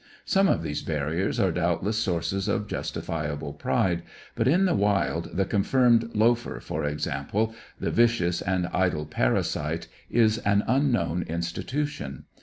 Some 0.25 0.47
of 0.47 0.63
these 0.63 0.81
barriers 0.81 1.39
are 1.39 1.51
doubtless 1.51 1.95
sources 1.97 2.47
of 2.47 2.65
justifiable 2.65 3.53
pride, 3.53 4.01
but 4.33 4.47
in 4.47 4.65
the 4.65 4.73
wild 4.73 5.29
the 5.37 5.45
confirmed 5.45 6.09
loafer, 6.15 6.59
for 6.59 6.83
example, 6.83 7.53
the 7.79 7.91
vicious 7.91 8.41
and 8.41 8.65
idle 8.73 9.05
parasite, 9.05 9.87
is 10.09 10.39
an 10.39 10.63
unknown 10.65 11.21
institution. 11.29 12.23